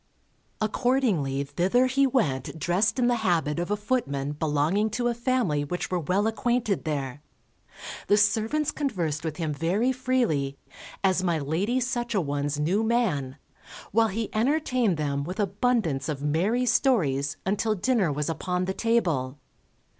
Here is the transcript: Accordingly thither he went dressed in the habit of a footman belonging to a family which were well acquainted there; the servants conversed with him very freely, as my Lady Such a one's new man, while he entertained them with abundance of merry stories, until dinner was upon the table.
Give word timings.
Accordingly 0.59 1.43
thither 1.43 1.85
he 1.85 2.07
went 2.07 2.57
dressed 2.57 2.97
in 2.97 3.05
the 3.05 3.17
habit 3.21 3.59
of 3.59 3.69
a 3.69 3.77
footman 3.77 4.31
belonging 4.31 4.89
to 4.89 5.09
a 5.09 5.13
family 5.13 5.63
which 5.63 5.91
were 5.91 5.99
well 5.99 6.25
acquainted 6.25 6.85
there; 6.85 7.21
the 8.07 8.17
servants 8.17 8.71
conversed 8.71 9.23
with 9.23 9.37
him 9.37 9.53
very 9.53 9.91
freely, 9.91 10.57
as 11.03 11.23
my 11.23 11.37
Lady 11.37 11.79
Such 11.79 12.15
a 12.15 12.19
one's 12.21 12.59
new 12.59 12.83
man, 12.83 13.37
while 13.91 14.07
he 14.07 14.31
entertained 14.33 14.97
them 14.97 15.23
with 15.23 15.39
abundance 15.39 16.09
of 16.09 16.23
merry 16.23 16.65
stories, 16.65 17.37
until 17.45 17.75
dinner 17.75 18.11
was 18.11 18.27
upon 18.27 18.65
the 18.65 18.73
table. 18.73 19.37